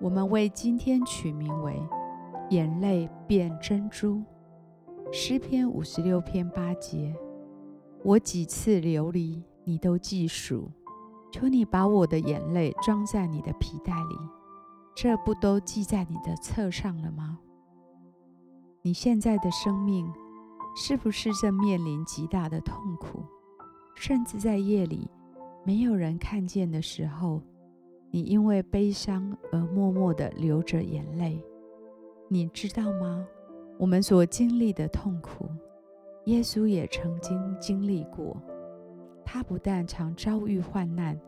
[0.00, 1.78] 我们为今天取名为
[2.48, 4.22] “眼泪变珍珠”。
[5.12, 7.14] 诗篇五十六篇八节：
[8.02, 10.70] 我几次流离，你都记数。
[11.30, 14.16] 求你把我的眼泪装在你的皮袋里，
[14.96, 17.38] 这不都记在你的册上了吗？
[18.80, 20.10] 你现在的生命
[20.74, 23.22] 是不是正面临极大的痛苦？
[23.94, 25.10] 甚至在夜里
[25.62, 27.42] 没有人看见的时候，
[28.10, 31.40] 你因为悲伤而默默地流着眼泪，
[32.28, 33.26] 你知道吗？
[33.78, 35.48] 我们所经历的痛苦，
[36.24, 38.36] 耶稣也曾经经历过。
[39.24, 41.18] 他不但常遭遇患难，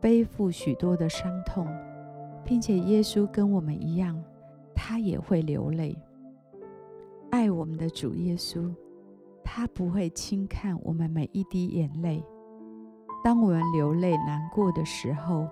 [0.00, 1.66] 背负许多的伤痛，
[2.44, 4.22] 并且耶稣跟我们一样，
[4.74, 5.96] 他也会流泪。
[7.30, 8.70] 爱我们的主耶稣，
[9.42, 12.22] 他不会轻看我们每一滴眼泪。
[13.24, 15.48] 当我们流泪难过的时候，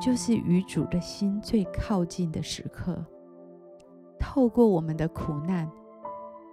[0.00, 3.04] 就是与主的心最靠近的时刻。
[4.18, 5.70] 透过我们的苦难，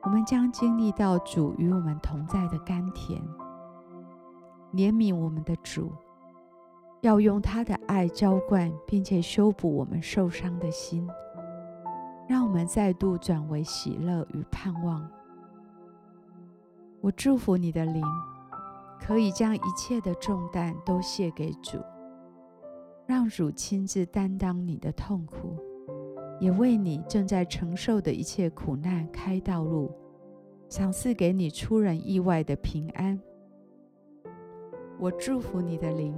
[0.03, 3.21] 我们将经历到主与我们同在的甘甜。
[4.73, 5.91] 怜悯我们的主，
[7.01, 11.07] 要用他的爱浇灌，并且修补我们受伤的心，
[12.29, 15.05] 让我们再度转为喜乐与盼望。
[17.01, 18.03] 我祝福你的灵，
[18.99, 21.79] 可以将一切的重担都卸给主。
[23.11, 25.57] 让主亲自担当你的痛苦，
[26.39, 29.91] 也为你正在承受的一切苦难开道路，
[30.69, 33.19] 赏赐给你出人意外的平安。
[34.97, 36.15] 我祝福你的灵，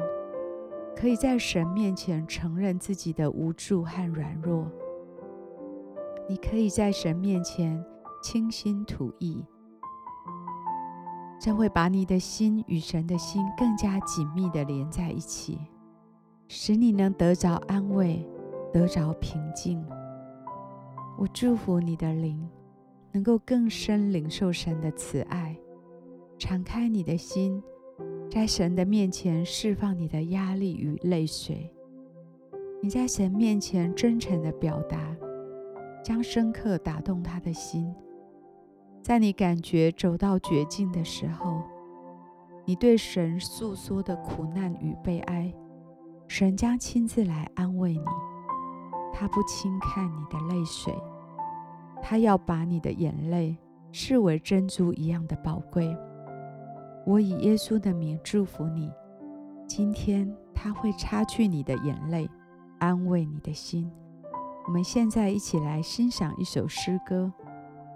[0.95, 4.71] 可以在神面前承认自己的无助和软弱。
[6.29, 7.83] 你可以在神面前
[8.21, 9.43] 倾心吐意，
[11.41, 15.57] 这会把你的心与神的心更加紧密地连在一起。
[16.55, 18.23] 使你能得着安慰，
[18.71, 19.83] 得着平静。
[21.17, 22.47] 我祝福你的灵，
[23.11, 25.57] 能够更深领受神的慈爱，
[26.37, 27.61] 敞开你的心，
[28.29, 31.73] 在神的面前释放你的压力与泪水。
[32.83, 34.99] 你在神面前真诚的表达，
[36.03, 37.91] 将深刻打动他的心。
[39.01, 41.63] 在你感觉走到绝境的时候，
[42.63, 45.51] 你对神诉说的苦难与悲哀。
[46.27, 48.05] 神将亲自来安慰你，
[49.13, 50.93] 他不轻看你的泪水，
[52.01, 53.55] 他要把你的眼泪
[53.91, 55.95] 视为珍珠一样的宝贵。
[57.05, 58.91] 我以耶稣的名祝福你，
[59.67, 62.27] 今天他会擦去你的眼泪，
[62.79, 63.91] 安慰你的心。
[64.65, 67.31] 我们现在一起来欣赏一首诗歌，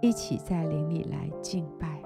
[0.01, 1.96] 一起在灵里来敬拜。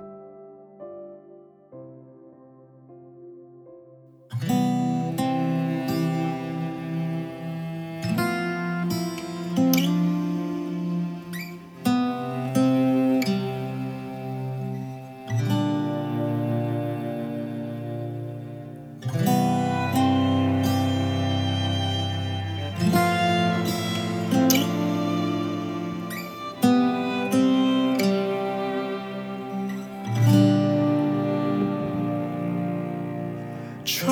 [33.84, 34.08] 创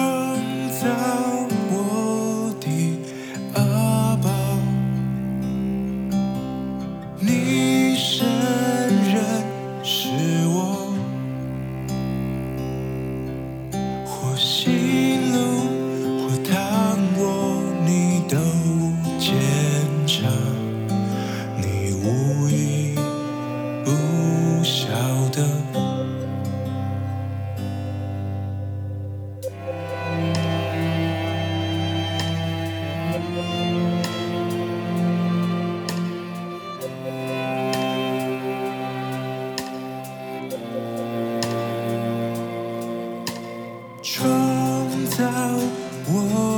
[0.81, 0.87] 造
[1.71, 2.97] 我的
[3.53, 4.29] 阿宝
[7.19, 8.27] 你深
[9.05, 9.21] 认
[9.83, 10.09] 是
[10.47, 10.91] 我
[14.05, 14.71] 或喜
[15.31, 15.37] 怒
[16.27, 18.37] 或淌过你都
[19.19, 19.29] 坚
[20.07, 20.31] 强
[21.57, 22.68] 你无一
[44.01, 44.25] 创
[45.07, 45.23] 造
[46.07, 46.48] 我。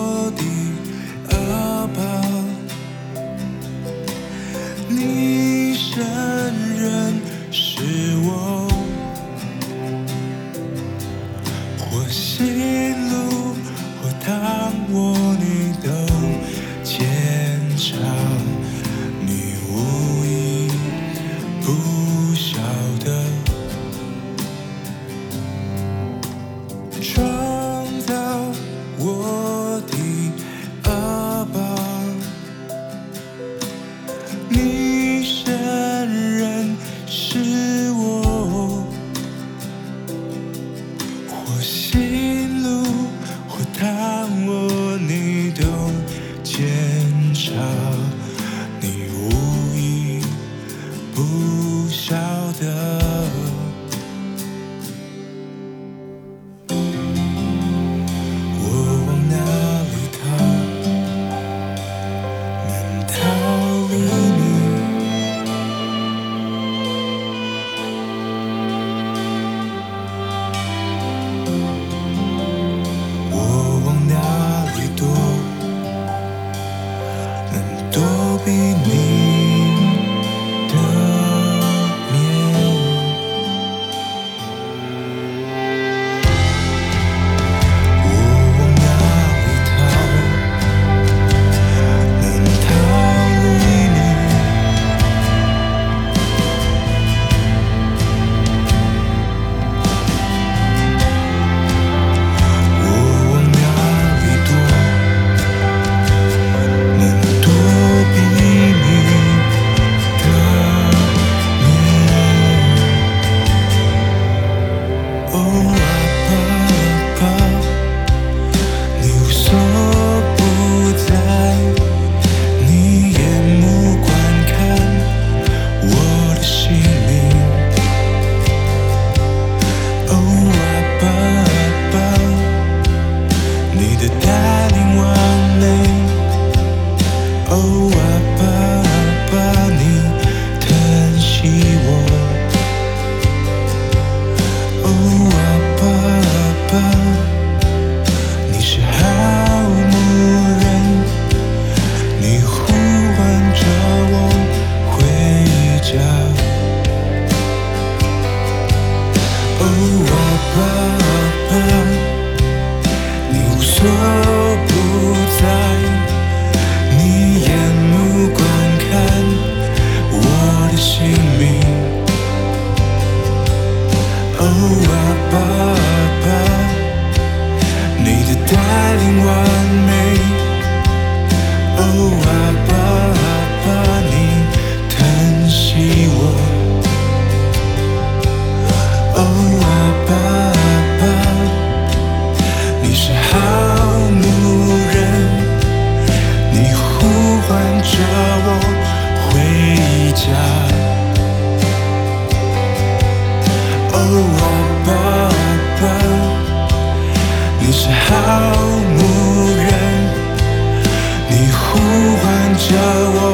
[212.61, 213.30] 下我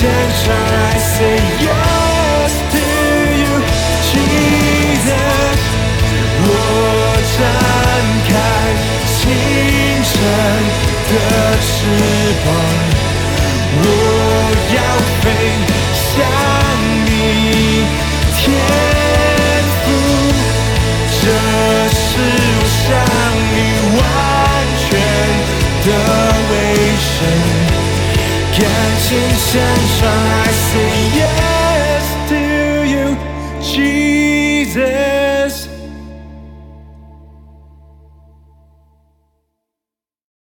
[0.00, 1.79] attention I say yes
[28.60, 29.60] 感情献
[29.98, 30.49] 上。